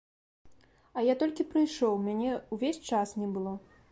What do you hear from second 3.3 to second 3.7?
было.